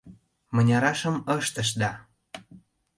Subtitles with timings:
[0.55, 1.91] —Мынярашым ыштышда?